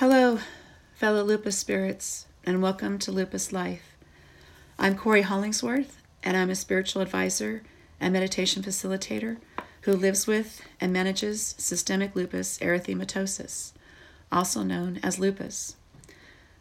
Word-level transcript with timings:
Hello, 0.00 0.40
fellow 0.94 1.22
lupus 1.22 1.56
spirits, 1.56 2.26
and 2.44 2.60
welcome 2.60 2.98
to 2.98 3.10
Lupus 3.10 3.50
Life. 3.50 3.96
I'm 4.78 4.94
Cory 4.94 5.22
Hollingsworth, 5.22 6.02
and 6.22 6.36
I'm 6.36 6.50
a 6.50 6.54
spiritual 6.54 7.00
advisor 7.00 7.62
and 7.98 8.12
meditation 8.12 8.62
facilitator 8.62 9.38
who 9.80 9.94
lives 9.94 10.26
with 10.26 10.60
and 10.82 10.92
manages 10.92 11.54
systemic 11.56 12.14
lupus 12.14 12.58
erythematosus, 12.58 13.72
also 14.30 14.62
known 14.62 15.00
as 15.02 15.18
lupus. 15.18 15.76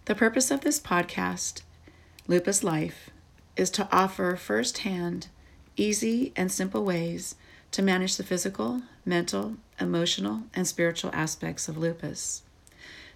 The 0.06 0.16
purpose 0.16 0.50
of 0.50 0.62
this 0.62 0.80
podcast, 0.80 1.62
Lupus 2.30 2.64
Life, 2.64 3.10
is 3.58 3.70
to 3.72 3.90
offer 3.92 4.38
firsthand, 4.38 5.28
easy, 5.76 6.32
and 6.38 6.50
simple 6.50 6.86
ways 6.86 7.36
to 7.72 7.82
manage 7.82 8.16
the 8.16 8.24
physical, 8.24 8.84
mental, 9.04 9.58
emotional, 9.78 10.44
and 10.54 10.66
spiritual 10.66 11.12
aspects 11.14 11.68
of 11.68 11.76
lupus. 11.76 12.42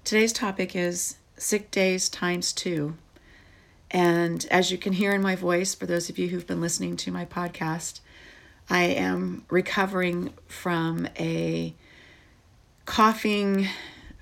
Today's 0.09 0.33
topic 0.33 0.75
is 0.75 1.17
sick 1.37 1.69
days 1.69 2.09
times 2.09 2.51
two. 2.51 2.95
And 3.91 4.43
as 4.49 4.71
you 4.71 4.77
can 4.79 4.93
hear 4.93 5.13
in 5.13 5.21
my 5.21 5.35
voice, 5.35 5.75
for 5.75 5.85
those 5.85 6.09
of 6.09 6.17
you 6.17 6.29
who've 6.29 6.47
been 6.47 6.59
listening 6.59 6.97
to 6.97 7.11
my 7.11 7.25
podcast, 7.25 7.99
I 8.71 8.85
am 8.85 9.45
recovering 9.51 10.33
from 10.47 11.07
a 11.19 11.75
coughing, 12.87 13.67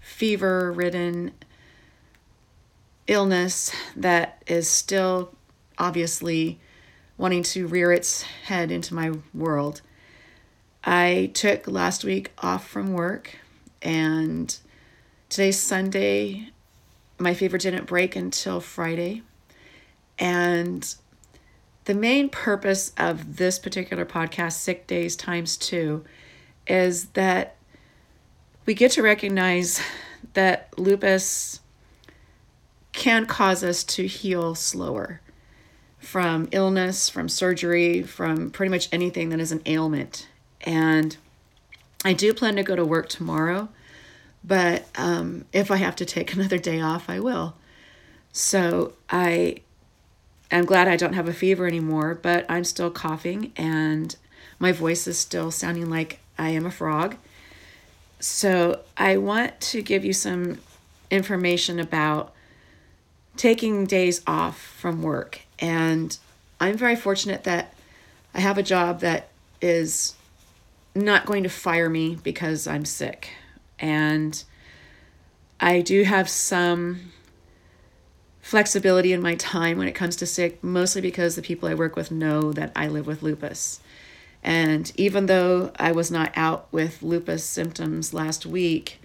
fever 0.01 0.73
ridden 0.73 1.31
illness 3.07 3.71
that 3.95 4.43
is 4.45 4.67
still 4.67 5.33
obviously 5.77 6.59
wanting 7.17 7.43
to 7.43 7.65
rear 7.65 7.93
its 7.93 8.23
head 8.23 8.71
into 8.71 8.93
my 8.93 9.13
world. 9.33 9.79
I 10.83 11.31
took 11.33 11.65
last 11.65 12.03
week 12.03 12.33
off 12.39 12.67
from 12.67 12.91
work 12.91 13.37
and 13.81 14.53
Today's 15.29 15.59
Sunday. 15.59 16.51
My 17.19 17.33
fever 17.33 17.57
didn't 17.57 17.85
break 17.85 18.15
until 18.15 18.61
Friday. 18.61 19.23
And 20.17 20.95
the 21.83 21.93
main 21.93 22.29
purpose 22.29 22.93
of 22.97 23.35
this 23.35 23.59
particular 23.59 24.05
podcast, 24.05 24.53
Sick 24.53 24.87
Days 24.87 25.17
Times 25.17 25.57
Two, 25.57 26.05
is 26.65 27.07
that 27.09 27.57
we 28.65 28.73
get 28.73 28.91
to 28.91 29.01
recognize 29.01 29.81
that 30.33 30.69
lupus 30.77 31.59
can 32.93 33.25
cause 33.25 33.65
us 33.65 33.83
to 33.83 34.07
heal 34.07 34.55
slower 34.55 35.19
from 35.99 36.47
illness, 36.53 37.09
from 37.09 37.27
surgery, 37.27 38.01
from 38.01 38.49
pretty 38.49 38.69
much 38.69 38.87
anything 38.93 39.27
that 39.29 39.41
is 39.41 39.51
an 39.51 39.61
ailment. 39.65 40.29
And 40.61 41.17
I 42.05 42.13
do 42.13 42.33
plan 42.33 42.55
to 42.55 42.63
go 42.63 42.77
to 42.77 42.85
work 42.85 43.09
tomorrow 43.09 43.67
but 44.47 44.85
um, 44.95 45.45
if 45.51 45.69
I 45.69 45.75
have 45.75 45.95
to 45.97 46.05
take 46.05 46.33
another 46.35 46.57
day 46.57 46.79
off, 46.79 47.09
I 47.09 47.19
will. 47.19 47.55
So 48.31 48.93
I 49.09 49.57
am 50.49 50.65
glad 50.65 50.87
I 50.87 50.95
don't 50.95 51.13
have 51.13 51.27
a 51.27 51.33
fever 51.33 51.67
anymore, 51.67 52.15
but 52.15 52.45
I'm 52.47 52.63
still 52.63 52.89
coughing 52.89 53.51
and 53.57 54.15
my 54.59 54.71
voice 54.71 55.07
is 55.07 55.19
still 55.19 55.51
sounding 55.51 55.89
like 55.89 56.19
I 56.37 56.49
am 56.49 56.65
a 56.65 56.71
frog. 56.71 57.15
So 58.19 58.81
I 58.95 59.17
want 59.17 59.59
to 59.61 59.81
give 59.81 60.05
you 60.05 60.13
some 60.13 60.59
information 61.11 61.79
about 61.79 62.33
taking 63.35 63.85
days 63.85 64.21
off 64.25 64.59
from 64.59 65.03
work. 65.03 65.41
And 65.59 66.17
I'm 66.59 66.77
very 66.77 66.95
fortunate 66.95 67.43
that 67.43 67.73
I 68.33 68.39
have 68.39 68.57
a 68.57 68.63
job 68.63 69.01
that 69.01 69.29
is 69.61 70.15
not 70.95 71.25
going 71.25 71.43
to 71.43 71.49
fire 71.49 71.89
me 71.89 72.15
because 72.15 72.65
I'm 72.65 72.85
sick 72.85 73.29
and 73.79 74.43
I 75.59 75.81
do 75.81 76.03
have 76.03 76.29
some 76.29 77.11
flexibility 78.41 79.11
in 79.11 79.21
my 79.21 79.35
time 79.35 79.77
when 79.77 79.87
it 79.87 79.95
comes 79.95 80.15
to 80.17 80.25
sick, 80.25 80.63
mostly 80.63 81.01
because 81.01 81.35
the 81.35 81.41
people 81.41 81.67
I 81.67 81.73
work 81.73 81.95
with 81.95 82.11
know 82.11 82.53
that 82.53 82.71
I 82.75 82.87
live 82.87 83.07
with 83.07 83.21
lupus. 83.21 83.81
And 84.43 84.91
even 84.95 85.25
though 85.25 85.71
I 85.77 85.91
was 85.91 86.09
not 86.09 86.31
out 86.35 86.67
with 86.71 87.03
lupus 87.03 87.43
symptoms 87.43 88.13
last 88.13 88.45
week, 88.45 89.01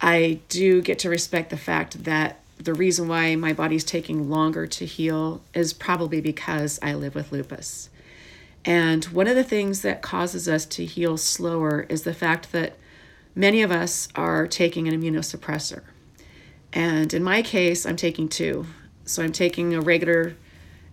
I 0.00 0.40
do 0.48 0.80
get 0.80 0.98
to 1.00 1.10
respect 1.10 1.50
the 1.50 1.56
fact 1.56 2.04
that 2.04 2.40
the 2.58 2.74
reason 2.74 3.08
why 3.08 3.36
my 3.36 3.52
body's 3.52 3.84
taking 3.84 4.30
longer 4.30 4.66
to 4.66 4.86
heal 4.86 5.42
is 5.52 5.74
probably 5.74 6.20
because 6.20 6.78
I 6.82 6.94
live 6.94 7.14
with 7.14 7.32
lupus. 7.32 7.90
And 8.64 9.04
one 9.06 9.28
of 9.28 9.36
the 9.36 9.44
things 9.44 9.82
that 9.82 10.02
causes 10.02 10.48
us 10.48 10.64
to 10.66 10.84
heal 10.84 11.16
slower 11.16 11.86
is 11.88 12.02
the 12.02 12.14
fact 12.14 12.52
that 12.52 12.76
many 13.36 13.62
of 13.62 13.70
us 13.70 14.08
are 14.16 14.48
taking 14.48 14.88
an 14.88 15.00
immunosuppressor. 15.00 15.82
And 16.72 17.14
in 17.14 17.22
my 17.22 17.42
case, 17.42 17.86
I'm 17.86 17.96
taking 17.96 18.28
two. 18.28 18.66
So 19.04 19.22
I'm 19.22 19.30
taking 19.30 19.72
a 19.72 19.80
regular 19.80 20.34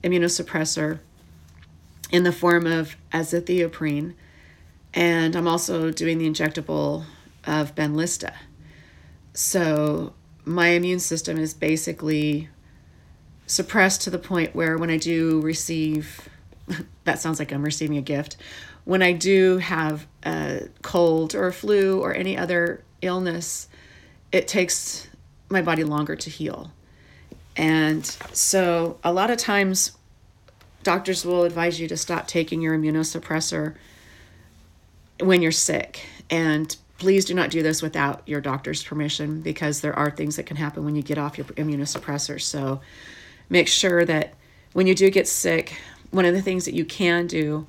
immunosuppressor 0.04 1.00
in 2.12 2.24
the 2.24 2.31
form 2.31 2.68
of 2.68 2.96
azathioprine, 3.12 4.14
and 4.94 5.36
I'm 5.36 5.48
also 5.48 5.92
doing 5.92 6.20
the 6.20 6.30
injectable 6.30 7.06
of 7.48 7.74
Benlysta. 7.74 8.34
So 9.34 10.14
my 10.46 10.70
immune 10.70 11.00
system 11.00 11.40
is 11.40 11.56
basically 11.56 12.50
suppressed 13.48 14.02
to 14.04 14.12
the 14.12 14.20
point 14.20 14.56
where 14.56 14.78
when 14.78 14.92
I 14.92 14.98
do 14.98 15.42
receive, 15.42 16.30
that 17.03 17.19
sounds 17.19 17.39
like 17.39 17.51
I'm 17.51 17.63
receiving 17.63 17.97
a 17.97 18.01
gift, 18.01 18.38
when 18.85 19.01
I 19.01 19.13
do 19.13 19.57
have 19.59 20.07
a 20.25 20.67
cold 20.81 21.35
or 21.35 21.47
a 21.47 21.53
flu 21.53 22.01
or 22.01 22.13
any 22.13 22.38
other 22.38 22.84
illness, 23.01 23.67
it 24.31 24.47
takes 24.47 25.07
my 25.50 25.62
body 25.62 25.83
longer 25.83 26.16
to 26.16 26.29
heal. 26.29 26.72
And 27.56 28.06
so 28.33 28.97
a 29.03 29.13
lot 29.13 29.29
of 29.29 29.38
times 29.38 29.91
doctors 30.81 31.25
will 31.25 31.44
advise 31.44 31.79
you 31.79 31.88
to 31.88 31.97
stop 31.97 32.28
taking 32.28 32.62
your 32.62 32.78
immunosuppressor 32.78 33.75
when 35.19 35.41
you're 35.41 35.51
sick. 35.51 36.06
And 36.29 36.75
please 36.97 37.25
do 37.25 37.33
not 37.33 37.51
do 37.51 37.62
this 37.62 37.81
without 37.81 38.28
your 38.28 38.41
doctor's 38.41 38.83
permission 38.83 39.41
because 39.41 39.81
there 39.81 39.94
are 39.94 40.12
things 40.12 40.35
that 40.35 40.45
can 40.45 40.57
happen 40.57 40.83
when 40.83 40.95
you 40.95 41.01
get 41.01 41.17
off 41.17 41.38
your 41.38 41.45
immunosuppressor. 41.45 42.41
So 42.41 42.81
make 43.50 43.67
sure 43.67 44.03
that 44.06 44.33
when 44.73 44.88
you 44.88 44.95
do 44.95 45.09
get 45.09 45.28
sick, 45.28 45.78
one 46.13 46.25
of 46.25 46.34
the 46.35 46.41
things 46.41 46.66
that 46.66 46.75
you 46.75 46.85
can 46.85 47.25
do 47.25 47.66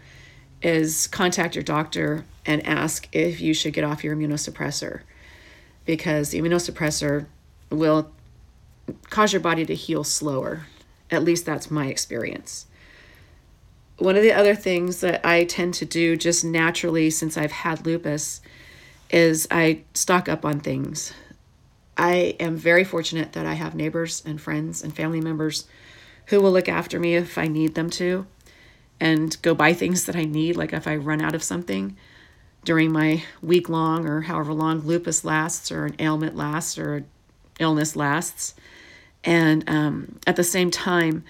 is 0.60 1.06
contact 1.06 1.54
your 1.54 1.64
doctor 1.64 2.26
and 2.44 2.64
ask 2.66 3.08
if 3.10 3.40
you 3.40 3.54
should 3.54 3.72
get 3.72 3.84
off 3.84 4.04
your 4.04 4.14
immunosuppressor 4.14 5.00
because 5.86 6.28
the 6.28 6.40
immunosuppressor 6.40 7.24
will 7.70 8.10
cause 9.08 9.32
your 9.32 9.40
body 9.40 9.64
to 9.64 9.74
heal 9.74 10.04
slower. 10.04 10.66
At 11.10 11.24
least 11.24 11.46
that's 11.46 11.70
my 11.70 11.86
experience. 11.86 12.66
One 13.96 14.16
of 14.16 14.22
the 14.22 14.32
other 14.32 14.54
things 14.54 15.00
that 15.00 15.24
I 15.24 15.44
tend 15.44 15.72
to 15.74 15.86
do 15.86 16.14
just 16.14 16.44
naturally 16.44 17.08
since 17.08 17.38
I've 17.38 17.52
had 17.52 17.86
lupus 17.86 18.42
is 19.08 19.48
I 19.50 19.80
stock 19.94 20.28
up 20.28 20.44
on 20.44 20.60
things. 20.60 21.14
I 21.96 22.36
am 22.40 22.56
very 22.56 22.84
fortunate 22.84 23.32
that 23.32 23.46
I 23.46 23.54
have 23.54 23.74
neighbors 23.74 24.22
and 24.26 24.38
friends 24.38 24.82
and 24.82 24.94
family 24.94 25.20
members 25.22 25.66
who 26.26 26.42
will 26.42 26.52
look 26.52 26.68
after 26.68 27.00
me 27.00 27.14
if 27.14 27.38
I 27.38 27.46
need 27.46 27.74
them 27.74 27.88
to 27.90 28.26
and 29.04 29.36
go 29.42 29.54
buy 29.54 29.74
things 29.74 30.06
that 30.06 30.16
I 30.16 30.24
need. 30.24 30.56
Like 30.56 30.72
if 30.72 30.88
I 30.88 30.96
run 30.96 31.20
out 31.20 31.34
of 31.34 31.42
something 31.42 31.94
during 32.64 32.90
my 32.90 33.22
week 33.42 33.68
long 33.68 34.08
or 34.08 34.22
however 34.22 34.54
long 34.54 34.80
lupus 34.80 35.26
lasts, 35.26 35.70
or 35.70 35.84
an 35.84 35.94
ailment 35.98 36.34
lasts, 36.34 36.78
or 36.78 37.04
illness 37.60 37.94
lasts. 37.94 38.54
And 39.22 39.68
um, 39.68 40.18
at 40.26 40.36
the 40.36 40.42
same 40.42 40.70
time, 40.70 41.22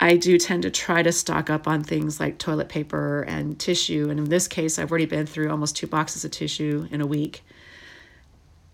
I 0.00 0.16
do 0.16 0.38
tend 0.38 0.62
to 0.62 0.70
try 0.70 1.02
to 1.02 1.12
stock 1.12 1.50
up 1.50 1.68
on 1.68 1.84
things 1.84 2.18
like 2.18 2.38
toilet 2.38 2.70
paper 2.70 3.22
and 3.28 3.58
tissue. 3.58 4.08
And 4.08 4.18
in 4.18 4.30
this 4.30 4.48
case, 4.48 4.78
I've 4.78 4.90
already 4.90 5.04
been 5.04 5.26
through 5.26 5.50
almost 5.50 5.76
two 5.76 5.86
boxes 5.86 6.24
of 6.24 6.30
tissue 6.30 6.88
in 6.90 7.02
a 7.02 7.06
week. 7.06 7.42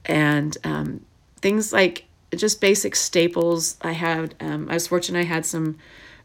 And 0.05 0.57
um, 0.63 1.05
things 1.39 1.73
like 1.73 2.05
just 2.37 2.61
basic 2.61 2.95
staples. 2.95 3.79
I 3.83 3.93
had, 3.93 4.37
um, 4.39 4.69
I 4.71 4.75
was 4.75 4.87
fortunate 4.87 5.21
I 5.21 5.25
had 5.25 5.45
some 5.45 5.77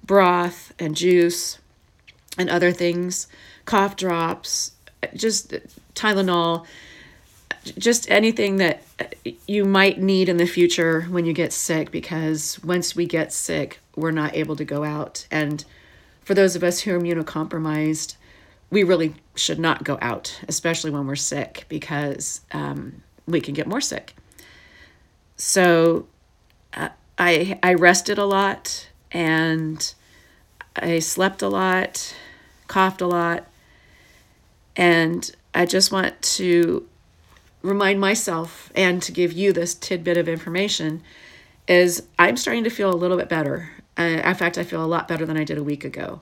broth 0.03 0.73
and 0.77 0.95
juice 0.95 1.57
and 2.39 2.49
other 2.49 2.71
things, 2.71 3.27
cough 3.65 3.95
drops, 3.95 4.71
just 5.13 5.53
Tylenol, 5.93 6.65
just 7.77 8.09
anything 8.09 8.57
that 8.57 8.81
you 9.45 9.65
might 9.65 9.99
need 10.01 10.29
in 10.29 10.37
the 10.37 10.47
future 10.47 11.01
when 11.03 11.25
you 11.25 11.33
get 11.33 11.51
sick 11.51 11.91
because 11.91 12.61
once 12.63 12.95
we 12.95 13.05
get 13.05 13.33
sick, 13.33 13.79
we're 13.95 14.11
not 14.11 14.35
able 14.35 14.55
to 14.55 14.65
go 14.65 14.83
out. 14.83 15.27
And 15.29 15.63
for 16.21 16.33
those 16.33 16.55
of 16.55 16.63
us 16.63 16.81
who 16.81 16.95
are 16.95 16.99
immunocompromised, 16.99 18.15
we 18.71 18.83
really 18.83 19.15
should 19.35 19.59
not 19.59 19.83
go 19.83 19.97
out, 20.01 20.39
especially 20.47 20.91
when 20.91 21.05
we're 21.05 21.15
sick, 21.15 21.65
because 21.69 22.41
um, 22.51 23.03
we 23.27 23.41
can 23.41 23.53
get 23.53 23.67
more 23.67 23.81
sick. 23.81 24.15
So 25.35 26.07
uh, 26.73 26.89
I 27.17 27.59
I 27.63 27.73
rested 27.73 28.17
a 28.17 28.25
lot 28.25 28.89
and 29.11 29.93
I 30.75 30.99
slept 30.99 31.41
a 31.41 31.49
lot 31.49 32.13
coughed 32.69 33.01
a 33.01 33.07
lot. 33.07 33.45
And 34.77 35.29
I 35.53 35.65
just 35.65 35.91
want 35.91 36.21
to 36.21 36.87
remind 37.61 37.99
myself 37.99 38.71
and 38.73 39.01
to 39.03 39.11
give 39.11 39.33
you 39.33 39.51
this 39.51 39.75
tidbit 39.75 40.17
of 40.17 40.29
information 40.29 41.03
is 41.67 42.03
I'm 42.17 42.37
starting 42.37 42.63
to 42.63 42.69
feel 42.69 42.93
a 42.93 42.95
little 42.95 43.17
bit 43.17 43.27
better. 43.27 43.71
Uh, 43.97 44.21
in 44.23 44.35
fact, 44.35 44.57
I 44.57 44.63
feel 44.63 44.83
a 44.83 44.87
lot 44.87 45.09
better 45.09 45.25
than 45.25 45.35
I 45.35 45.43
did 45.43 45.57
a 45.57 45.63
week 45.63 45.83
ago. 45.83 46.21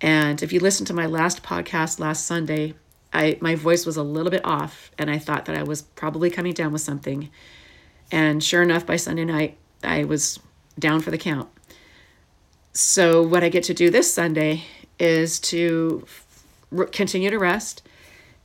And 0.00 0.40
if 0.42 0.52
you 0.52 0.60
listen 0.60 0.86
to 0.86 0.94
my 0.94 1.06
last 1.06 1.42
podcast 1.42 1.98
last 1.98 2.26
Sunday, 2.26 2.74
I 3.12 3.38
my 3.40 3.54
voice 3.54 3.84
was 3.84 3.96
a 3.96 4.02
little 4.02 4.30
bit 4.30 4.44
off 4.44 4.90
and 4.98 5.10
I 5.10 5.18
thought 5.18 5.44
that 5.46 5.56
I 5.56 5.64
was 5.64 5.82
probably 5.82 6.30
coming 6.30 6.54
down 6.54 6.72
with 6.72 6.80
something. 6.80 7.28
And 8.10 8.42
sure 8.42 8.62
enough, 8.62 8.86
by 8.86 8.96
Sunday 8.96 9.24
night, 9.24 9.56
I 9.82 10.04
was 10.04 10.38
down 10.78 11.00
for 11.00 11.10
the 11.10 11.18
count. 11.18 11.48
So 12.72 13.22
what 13.22 13.44
I 13.44 13.48
get 13.48 13.64
to 13.64 13.74
do 13.74 13.90
this 13.90 14.12
Sunday 14.12 14.64
is 15.02 15.40
to 15.40 16.06
continue 16.92 17.28
to 17.28 17.38
rest 17.38 17.82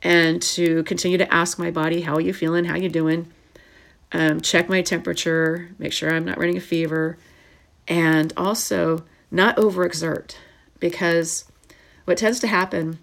and 0.02 0.42
to 0.42 0.82
continue 0.82 1.16
to 1.16 1.32
ask 1.32 1.58
my 1.58 1.70
body, 1.70 2.02
how 2.02 2.16
are 2.16 2.20
you 2.20 2.34
feeling? 2.34 2.64
How 2.64 2.76
you 2.76 2.88
doing? 2.88 3.32
Um, 4.10 4.40
check 4.40 4.68
my 4.68 4.82
temperature, 4.82 5.70
make 5.78 5.92
sure 5.92 6.12
I'm 6.12 6.24
not 6.24 6.38
running 6.38 6.56
a 6.56 6.60
fever, 6.60 7.16
and 7.86 8.32
also 8.36 9.04
not 9.30 9.56
overexert 9.56 10.34
because 10.80 11.44
what 12.04 12.18
tends 12.18 12.40
to 12.40 12.46
happen 12.46 12.98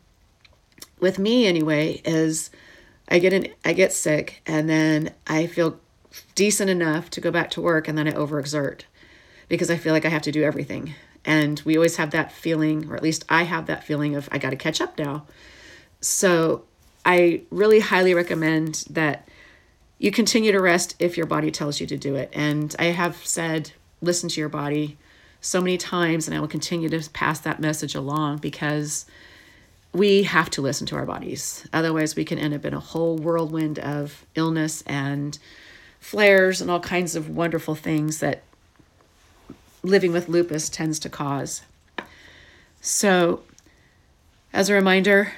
with 0.99 1.17
me 1.19 1.45
anyway 1.45 2.01
is 2.03 2.49
I 3.07 3.19
get 3.19 3.33
in 3.33 3.53
I 3.63 3.73
get 3.73 3.93
sick 3.93 4.41
and 4.47 4.69
then 4.69 5.11
I 5.27 5.47
feel 5.47 5.79
decent 6.33 6.69
enough 6.69 7.09
to 7.11 7.21
go 7.21 7.31
back 7.31 7.51
to 7.51 7.61
work 7.61 7.87
and 7.87 7.97
then 7.97 8.07
I 8.07 8.11
overexert 8.11 8.81
because 9.47 9.69
I 9.69 9.77
feel 9.77 9.93
like 9.93 10.05
I 10.05 10.09
have 10.09 10.23
to 10.23 10.31
do 10.31 10.43
everything. 10.43 10.95
And 11.25 11.61
we 11.65 11.75
always 11.75 11.97
have 11.97 12.11
that 12.11 12.31
feeling, 12.31 12.89
or 12.89 12.95
at 12.95 13.03
least 13.03 13.25
I 13.29 13.43
have 13.43 13.65
that 13.65 13.83
feeling 13.83 14.15
of 14.15 14.29
I 14.31 14.37
got 14.37 14.51
to 14.51 14.55
catch 14.55 14.79
up 14.79 14.97
now. 14.97 15.25
So 16.01 16.65
I 17.03 17.41
really 17.49 17.79
highly 17.79 18.13
recommend 18.13 18.85
that 18.89 19.27
you 19.97 20.11
continue 20.11 20.51
to 20.51 20.61
rest 20.61 20.95
if 20.99 21.17
your 21.17 21.25
body 21.25 21.51
tells 21.51 21.79
you 21.79 21.87
to 21.87 21.97
do 21.97 22.15
it. 22.15 22.29
And 22.33 22.75
I 22.77 22.85
have 22.85 23.15
said, 23.25 23.71
listen 24.01 24.29
to 24.29 24.39
your 24.39 24.49
body 24.49 24.97
so 25.41 25.61
many 25.61 25.77
times, 25.77 26.27
and 26.27 26.35
I 26.35 26.39
will 26.39 26.47
continue 26.47 26.89
to 26.89 27.09
pass 27.11 27.39
that 27.41 27.59
message 27.59 27.95
along 27.95 28.37
because 28.37 29.05
we 29.93 30.23
have 30.23 30.49
to 30.51 30.61
listen 30.61 30.85
to 30.87 30.95
our 30.95 31.05
bodies. 31.05 31.67
Otherwise, 31.71 32.15
we 32.15 32.25
can 32.25 32.37
end 32.37 32.53
up 32.53 32.65
in 32.65 32.73
a 32.73 32.79
whole 32.79 33.15
whirlwind 33.15 33.79
of 33.79 34.25
illness 34.35 34.83
and 34.85 35.39
flares 35.99 36.61
and 36.61 36.69
all 36.69 36.79
kinds 36.79 37.15
of 37.15 37.29
wonderful 37.29 37.75
things 37.75 38.19
that 38.19 38.43
living 39.85 40.11
with 40.11 40.29
lupus 40.29 40.69
tends 40.69 40.99
to 40.99 41.09
cause. 41.09 41.61
So, 42.81 43.43
as 44.53 44.69
a 44.69 44.73
reminder, 44.73 45.33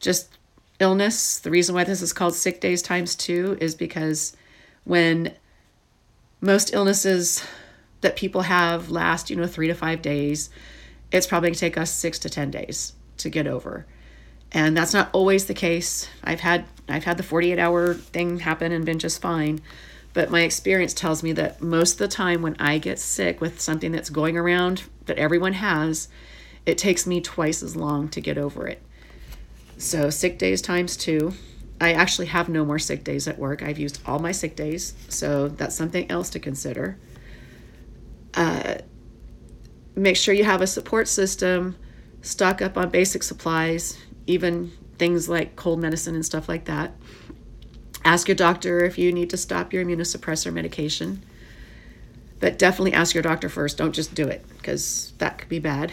just 0.00 0.38
illness. 0.78 1.38
The 1.38 1.50
reason 1.50 1.74
why 1.74 1.84
this 1.84 2.02
is 2.02 2.12
called 2.12 2.34
sick 2.34 2.60
days 2.60 2.82
times 2.82 3.14
two 3.14 3.56
is 3.60 3.74
because 3.74 4.36
when 4.84 5.34
most 6.40 6.72
illnesses 6.72 7.44
that 8.00 8.16
people 8.16 8.42
have 8.42 8.90
last, 8.90 9.30
you 9.30 9.36
know, 9.36 9.46
three 9.46 9.68
to 9.68 9.74
five 9.74 10.00
days, 10.02 10.50
it's 11.12 11.26
probably 11.26 11.50
to 11.50 11.58
take 11.58 11.76
us 11.76 11.90
six 11.90 12.18
to 12.20 12.30
10 12.30 12.50
days 12.50 12.94
to 13.18 13.28
get 13.28 13.46
over. 13.46 13.86
And 14.52 14.76
that's 14.76 14.94
not 14.94 15.10
always 15.12 15.46
the 15.46 15.54
case. 15.54 16.08
I've 16.24 16.40
had 16.40 16.64
I've 16.88 17.04
had 17.04 17.18
the 17.18 17.22
48 17.22 17.58
hour 17.58 17.94
thing 17.94 18.40
happen 18.40 18.72
and 18.72 18.84
been 18.84 18.98
just 18.98 19.20
fine. 19.20 19.60
But 20.12 20.30
my 20.30 20.40
experience 20.42 20.92
tells 20.92 21.22
me 21.22 21.32
that 21.32 21.62
most 21.62 21.92
of 21.92 21.98
the 21.98 22.08
time 22.08 22.42
when 22.42 22.56
I 22.58 22.78
get 22.78 22.98
sick 22.98 23.40
with 23.40 23.60
something 23.60 23.92
that's 23.92 24.10
going 24.10 24.36
around 24.36 24.84
that 25.06 25.18
everyone 25.18 25.52
has, 25.54 26.08
it 26.66 26.78
takes 26.78 27.06
me 27.06 27.20
twice 27.20 27.62
as 27.62 27.76
long 27.76 28.08
to 28.08 28.20
get 28.20 28.36
over 28.36 28.66
it. 28.66 28.82
So 29.78 30.10
sick 30.10 30.38
days 30.38 30.60
times 30.60 30.96
two. 30.96 31.32
I 31.80 31.92
actually 31.92 32.26
have 32.26 32.48
no 32.48 32.64
more 32.64 32.78
sick 32.78 33.04
days 33.04 33.26
at 33.26 33.38
work. 33.38 33.62
I've 33.62 33.78
used 33.78 34.00
all 34.04 34.18
my 34.18 34.32
sick 34.32 34.54
days, 34.54 34.94
so 35.08 35.48
that's 35.48 35.74
something 35.74 36.10
else 36.10 36.28
to 36.30 36.38
consider. 36.38 36.98
Uh, 38.34 38.74
make 39.96 40.16
sure 40.16 40.34
you 40.34 40.44
have 40.44 40.60
a 40.60 40.66
support 40.66 41.08
system, 41.08 41.76
stock 42.20 42.60
up 42.60 42.76
on 42.76 42.90
basic 42.90 43.22
supplies, 43.22 43.96
even 44.26 44.72
things 44.98 45.28
like 45.28 45.56
cold 45.56 45.80
medicine 45.80 46.14
and 46.14 46.26
stuff 46.26 46.48
like 46.48 46.66
that. 46.66 46.92
Ask 48.04 48.28
your 48.28 48.34
doctor 48.34 48.84
if 48.84 48.98
you 48.98 49.12
need 49.12 49.30
to 49.30 49.36
stop 49.36 49.72
your 49.72 49.84
immunosuppressor 49.84 50.52
medication. 50.52 51.22
But 52.38 52.58
definitely 52.58 52.94
ask 52.94 53.14
your 53.14 53.22
doctor 53.22 53.48
first. 53.48 53.76
Don't 53.76 53.94
just 53.94 54.14
do 54.14 54.26
it 54.26 54.44
because 54.56 55.12
that 55.18 55.38
could 55.38 55.48
be 55.48 55.58
bad. 55.58 55.92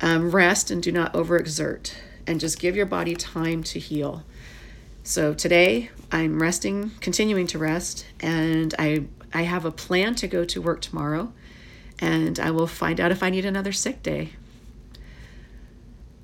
Um, 0.00 0.30
rest 0.30 0.70
and 0.70 0.82
do 0.82 0.90
not 0.90 1.12
overexert 1.12 1.92
and 2.26 2.40
just 2.40 2.58
give 2.58 2.74
your 2.74 2.86
body 2.86 3.14
time 3.14 3.62
to 3.64 3.78
heal. 3.78 4.24
So 5.02 5.34
today 5.34 5.90
I'm 6.10 6.40
resting, 6.40 6.92
continuing 7.00 7.46
to 7.48 7.58
rest, 7.58 8.06
and 8.20 8.74
I 8.78 9.04
I 9.32 9.42
have 9.42 9.64
a 9.64 9.70
plan 9.70 10.14
to 10.16 10.26
go 10.26 10.44
to 10.44 10.60
work 10.60 10.80
tomorrow, 10.80 11.32
and 11.98 12.38
I 12.38 12.50
will 12.50 12.66
find 12.66 13.00
out 13.00 13.12
if 13.12 13.22
I 13.22 13.30
need 13.30 13.44
another 13.44 13.72
sick 13.72 14.02
day. 14.02 14.30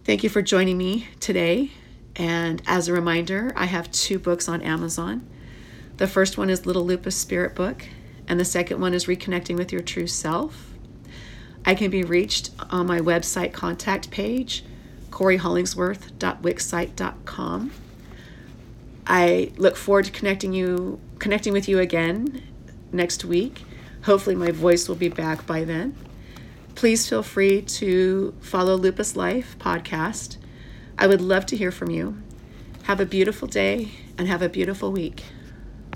Thank 0.04 0.22
you 0.22 0.30
for 0.30 0.42
joining 0.42 0.78
me 0.78 1.08
today. 1.20 1.72
And 2.16 2.60
as 2.66 2.88
a 2.88 2.92
reminder, 2.92 3.52
I 3.54 3.66
have 3.66 3.92
two 3.92 4.18
books 4.18 4.48
on 4.48 4.62
Amazon. 4.62 5.24
The 5.98 6.06
first 6.06 6.38
one 6.38 6.50
is 6.50 6.66
Little 6.66 6.84
Lupus 6.84 7.16
Spirit 7.16 7.54
Book, 7.54 7.86
and 8.26 8.40
the 8.40 8.44
second 8.44 8.80
one 8.80 8.94
is 8.94 9.06
Reconnecting 9.06 9.56
with 9.56 9.72
Your 9.72 9.82
True 9.82 10.06
Self. 10.06 10.72
I 11.64 11.74
can 11.74 11.90
be 11.90 12.02
reached 12.02 12.50
on 12.70 12.86
my 12.86 13.00
website 13.00 13.52
contact 13.52 14.10
page 14.10 14.64
CoryHollingsworth.wixsite.com. 15.10 17.72
I 19.06 19.52
look 19.56 19.76
forward 19.76 20.04
to 20.06 20.10
connecting 20.10 20.52
you 20.52 20.98
connecting 21.18 21.52
with 21.52 21.68
you 21.68 21.78
again 21.78 22.42
next 22.92 23.24
week. 23.24 23.62
Hopefully 24.02 24.36
my 24.36 24.50
voice 24.50 24.88
will 24.88 24.96
be 24.96 25.08
back 25.08 25.46
by 25.46 25.64
then. 25.64 25.96
Please 26.74 27.08
feel 27.08 27.22
free 27.22 27.62
to 27.62 28.34
follow 28.40 28.76
Lupus 28.76 29.16
Life 29.16 29.56
podcast. 29.58 30.36
I 30.98 31.06
would 31.06 31.20
love 31.20 31.44
to 31.46 31.56
hear 31.56 31.70
from 31.70 31.90
you. 31.90 32.16
Have 32.84 33.00
a 33.00 33.06
beautiful 33.06 33.46
day 33.48 33.90
and 34.16 34.28
have 34.28 34.40
a 34.40 34.48
beautiful 34.48 34.92
week. 34.92 35.24